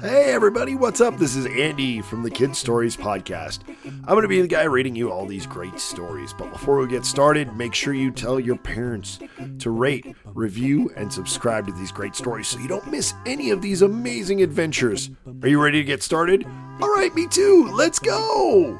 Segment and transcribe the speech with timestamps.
[0.00, 1.18] Hey everybody, what's up?
[1.18, 3.60] This is Andy from the Kid Stories Podcast.
[3.84, 6.32] I'm going to be the guy reading you all these great stories.
[6.32, 9.18] But before we get started, make sure you tell your parents
[9.58, 13.62] to rate, review, and subscribe to these great stories so you don't miss any of
[13.62, 15.10] these amazing adventures.
[15.42, 16.44] Are you ready to get started?
[16.80, 17.70] All right, me too.
[17.72, 18.78] Let's go.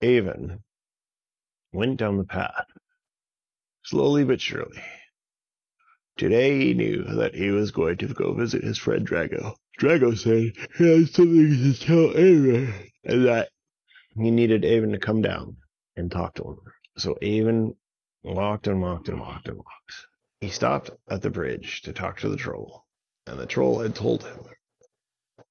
[0.00, 0.60] Avin
[1.72, 2.66] went down the path,
[3.84, 4.82] slowly but surely.
[6.18, 9.54] Today he knew that he was going to go visit his friend Drago.
[9.78, 13.50] Drago said he had something to tell Avin, and that
[14.16, 15.58] he needed Avin to come down
[15.94, 16.56] and talk to him.
[16.96, 17.76] So Avin
[18.24, 20.06] walked and walked and walked and walked.
[20.40, 22.84] He stopped at the bridge to talk to the troll,
[23.28, 24.40] and the troll had told him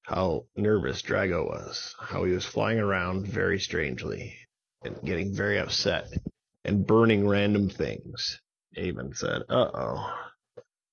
[0.02, 4.36] how nervous Drago was, how he was flying around very strangely
[4.84, 6.12] and getting very upset
[6.62, 8.38] and burning random things.
[8.76, 10.27] Avin said, Uh oh,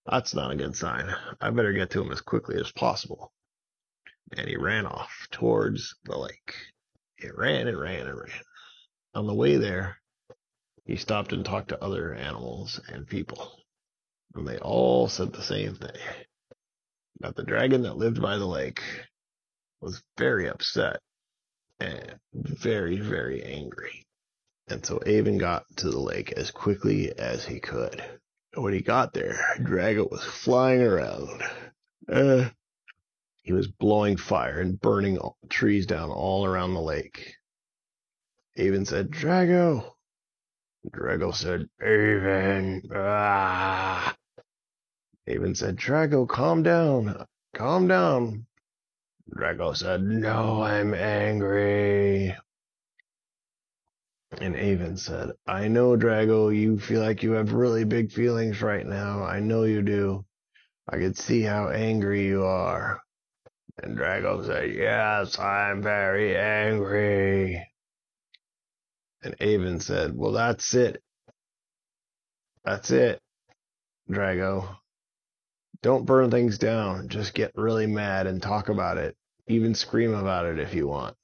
[0.05, 1.13] that's not a good sign.
[1.41, 3.31] I better get to him as quickly as possible.
[4.37, 6.55] And he ran off towards the lake.
[7.17, 8.41] He ran and ran and ran.
[9.13, 9.97] On the way there,
[10.85, 13.51] he stopped and talked to other animals and people.
[14.35, 15.97] And they all said the same thing
[17.21, 18.81] that the dragon that lived by the lake
[19.81, 20.99] was very upset
[21.79, 24.03] and very, very angry.
[24.67, 28.03] And so Avin got to the lake as quickly as he could.
[28.55, 31.43] When he got there, Drago was flying around.
[32.11, 32.49] Uh,
[33.43, 37.35] he was blowing fire and burning trees down all around the lake.
[38.57, 39.93] Avin said, Drago.
[40.89, 42.81] Drago said, Avin.
[42.93, 44.15] Ah.
[45.27, 47.25] Avin said, Drago, calm down.
[47.53, 48.45] Calm down.
[49.35, 52.35] Drago said, No, I'm angry.
[54.41, 58.85] And Avin said, I know, Drago, you feel like you have really big feelings right
[58.85, 59.23] now.
[59.23, 60.25] I know you do.
[60.89, 63.01] I can see how angry you are.
[63.81, 67.65] And Drago said, Yes, I'm very angry.
[69.23, 71.01] And Avin said, Well, that's it.
[72.63, 73.19] That's it,
[74.09, 74.77] Drago.
[75.81, 77.09] Don't burn things down.
[77.09, 79.15] Just get really mad and talk about it.
[79.47, 81.15] Even scream about it if you want.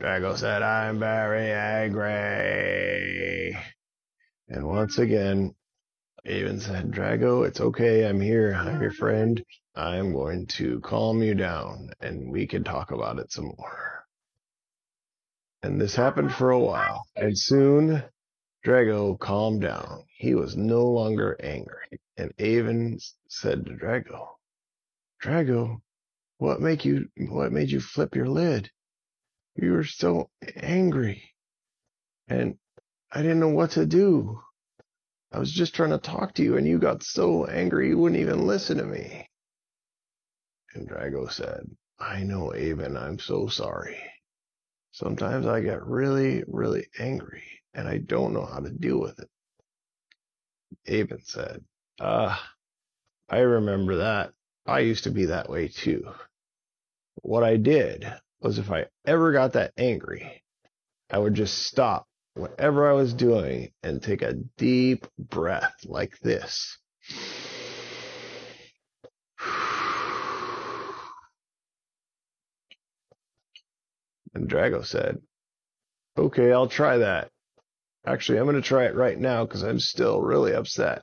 [0.00, 3.58] Drago said, I'm very angry.
[4.48, 5.56] And once again,
[6.24, 8.06] Avin said, Drago, it's okay.
[8.06, 8.54] I'm here.
[8.54, 9.42] I'm your friend.
[9.74, 14.04] I'm going to calm you down and we can talk about it some more.
[15.62, 17.04] And this happened for a while.
[17.16, 18.04] And soon,
[18.64, 20.04] Drago calmed down.
[20.16, 22.00] He was no longer angry.
[22.16, 24.28] And Avin said to Drago,
[25.22, 25.80] Drago,
[26.38, 28.70] what make you what made you flip your lid?
[29.60, 31.34] You were so angry.
[32.28, 32.58] And
[33.10, 34.40] I didn't know what to do.
[35.32, 38.20] I was just trying to talk to you and you got so angry you wouldn't
[38.20, 39.28] even listen to me.
[40.74, 43.98] And Drago said, I know, Avin, I'm so sorry.
[44.92, 47.42] Sometimes I get really, really angry
[47.74, 49.28] and I don't know how to deal with it.
[50.86, 51.64] Avin said,
[52.00, 52.54] Ah,
[53.28, 54.32] I remember that.
[54.66, 56.12] I used to be that way too.
[57.22, 58.08] What I did
[58.40, 60.42] was if I ever got that angry,
[61.10, 66.78] I would just stop whatever I was doing and take a deep breath like this.
[74.34, 75.20] And Drago said,
[76.16, 77.30] Okay, I'll try that.
[78.06, 81.02] Actually, I'm going to try it right now because I'm still really upset.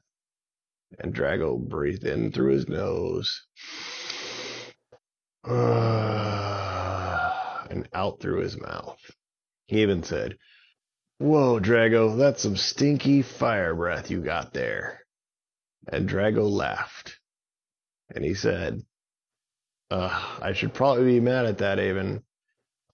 [1.00, 3.46] And Drago breathed in through his nose
[5.44, 6.54] uh,
[7.70, 9.00] and out through his mouth.
[9.68, 10.38] He even said,
[11.18, 15.02] Whoa, Drago, that's some stinky fire breath you got there.
[15.88, 17.20] And Drago laughed.
[18.14, 18.81] And he said,
[19.92, 22.24] uh, I should probably be mad at that, Avin,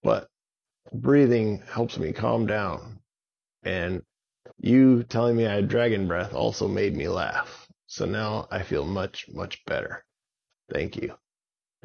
[0.04, 0.28] but
[0.94, 3.00] breathing helps me calm down.
[3.64, 4.04] And
[4.58, 7.68] you telling me I had dragon breath also made me laugh.
[7.88, 10.06] So now I feel much, much better.
[10.72, 11.16] Thank you.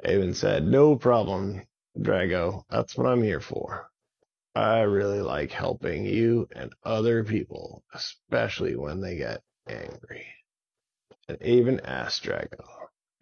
[0.04, 1.62] Avin said, No problem,
[1.98, 2.64] Drago.
[2.70, 3.88] That's what I'm here for.
[4.54, 10.26] I really like helping you and other people, especially when they get angry.
[11.28, 12.64] And even asked Drago,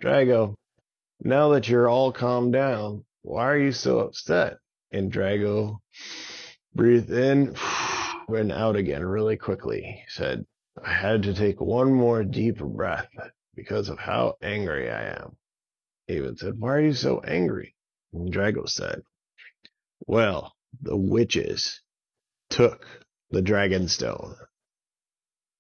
[0.02, 0.54] Drago,
[1.20, 4.58] now that you're all calmed down, why are you so upset?
[4.92, 5.78] And Drago
[6.74, 7.56] breathed in
[8.28, 9.82] and out again really quickly.
[9.82, 10.44] He said,
[10.84, 13.08] I had to take one more deep breath
[13.54, 15.36] because of how angry I am.
[16.08, 17.73] Avin said, Why are you so angry?
[18.14, 19.02] And Drago said,
[20.06, 21.81] Well, the witches
[22.49, 22.87] took
[23.31, 24.37] the dragon stone.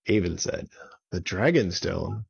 [0.06, 0.68] Avin said,
[1.10, 2.24] The dragon stone?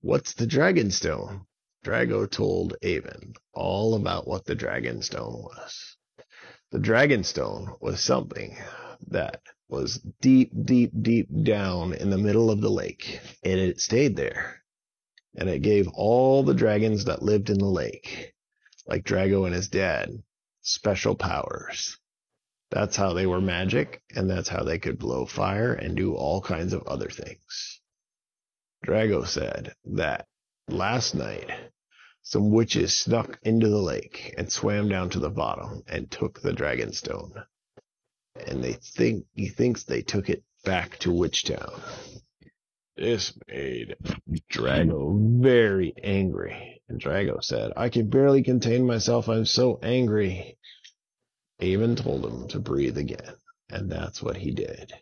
[0.00, 1.46] What's the Dragonstone?
[1.84, 5.96] Drago told Avin all about what the Dragonstone was.
[6.70, 8.56] The Dragonstone was something
[9.08, 14.14] that was deep, deep, deep down in the middle of the lake, and it stayed
[14.14, 14.62] there.
[15.36, 18.34] And it gave all the dragons that lived in the lake,
[18.88, 20.10] like Drago and his dad,
[20.62, 21.98] special powers.
[22.70, 26.40] That's how they were magic, and that's how they could blow fire and do all
[26.40, 27.80] kinds of other things.
[28.86, 30.26] Drago said that
[30.68, 31.50] last night
[32.22, 36.52] some witches snuck into the lake and swam down to the bottom and took the
[36.52, 37.32] dragon stone.
[38.46, 41.80] And they think he thinks they took it back to Witchtown.
[42.96, 43.96] This made
[44.52, 46.77] Drago very angry.
[46.88, 49.28] And Drago said, I can barely contain myself.
[49.28, 50.58] I'm so angry.
[51.60, 53.34] Avin told him to breathe again.
[53.70, 54.92] And that's what he did.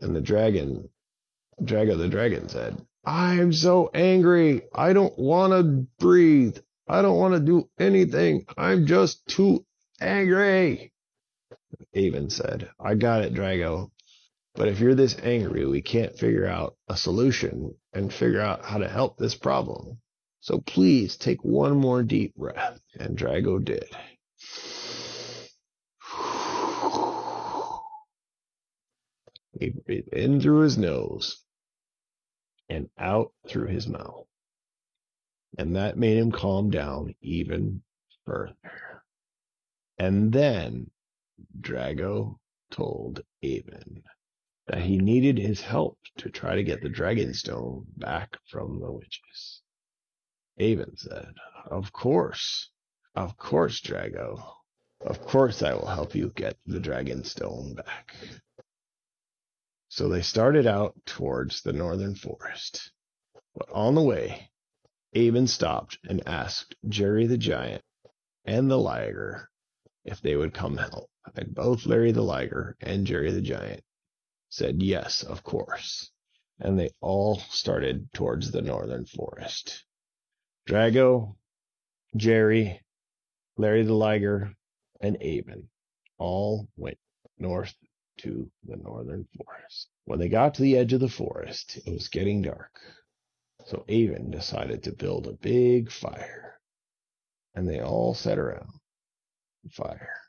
[0.00, 0.90] And the dragon,
[1.62, 4.62] Drago the dragon said, I'm so angry.
[4.74, 6.58] I don't want to breathe.
[6.86, 8.44] I don't want to do anything.
[8.58, 9.64] I'm just too
[10.00, 10.92] angry.
[11.94, 13.90] Avin said, I got it, Drago.
[14.54, 18.78] But if you're this angry, we can't figure out a solution and figure out how
[18.78, 19.98] to help this problem.
[20.40, 22.80] So please take one more deep breath.
[22.98, 23.88] And Drago did.
[29.60, 31.40] He breathed in through his nose
[32.68, 34.26] and out through his mouth.
[35.56, 37.80] And that made him calm down even
[38.26, 39.04] further.
[39.96, 40.90] And then
[41.60, 42.40] Drago
[42.72, 44.02] told Avin
[44.66, 49.62] that he needed his help to try to get the Dragonstone back from the witches.
[50.58, 51.34] Avin said,
[51.66, 52.70] Of course,
[53.14, 54.42] of course, Drago.
[55.00, 58.16] Of course I will help you get the Dragonstone back.
[59.88, 62.90] So they started out towards the northern forest.
[63.54, 64.50] But on the way,
[65.14, 67.82] Avin stopped and asked Jerry the Giant
[68.44, 69.50] and the Liger
[70.04, 71.10] if they would come help.
[71.36, 73.84] And both Larry the Liger and Jerry the Giant
[74.54, 76.12] said yes, of course.
[76.60, 79.84] And they all started towards the northern forest.
[80.68, 81.34] Drago,
[82.16, 82.80] Jerry,
[83.56, 84.54] Larry the Liger,
[85.00, 85.68] and Avin
[86.18, 86.98] all went
[87.36, 87.74] north
[88.18, 89.88] to the northern forest.
[90.04, 92.78] When they got to the edge of the forest, it was getting dark.
[93.66, 96.60] So Avin decided to build a big fire.
[97.56, 98.70] And they all sat around
[99.64, 100.20] the fire.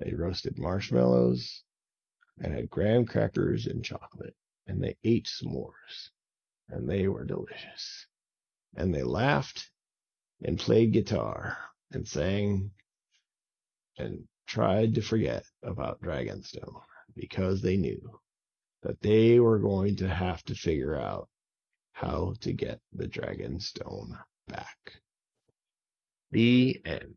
[0.00, 1.62] They roasted marshmallows
[2.40, 4.34] and had graham crackers and chocolate.
[4.66, 6.10] And they ate s'mores.
[6.68, 8.06] And they were delicious.
[8.76, 9.70] And they laughed
[10.42, 11.58] and played guitar
[11.92, 12.70] and sang
[13.98, 16.80] and tried to forget about Dragonstone
[17.14, 18.20] because they knew
[18.82, 21.28] that they were going to have to figure out
[21.92, 24.76] how to get the Dragonstone back.
[26.30, 27.16] The end.